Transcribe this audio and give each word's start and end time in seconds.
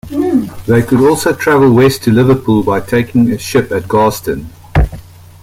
They 0.65 0.81
could 0.81 0.99
also 0.99 1.31
travel 1.31 1.71
west 1.71 2.01
to 2.05 2.11
Liverpool 2.11 2.63
by 2.63 2.79
taking 2.79 3.29
a 3.29 3.37
ship 3.37 3.71
at 3.71 3.87
Garston. 3.87 4.49